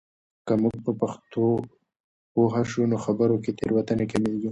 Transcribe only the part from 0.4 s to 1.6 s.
که موږ په پښتو